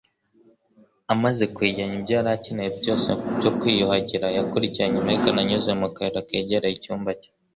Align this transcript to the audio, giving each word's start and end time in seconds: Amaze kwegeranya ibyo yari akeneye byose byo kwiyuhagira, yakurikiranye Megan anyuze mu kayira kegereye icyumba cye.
Amaze 1.13 1.43
kwegeranya 1.55 1.95
ibyo 1.99 2.13
yari 2.17 2.31
akeneye 2.37 2.69
byose 2.81 3.09
byo 3.37 3.51
kwiyuhagira, 3.59 4.27
yakurikiranye 4.37 4.99
Megan 5.07 5.37
anyuze 5.41 5.71
mu 5.81 5.87
kayira 5.95 6.27
kegereye 6.29 6.75
icyumba 6.77 7.11
cye. 7.21 7.29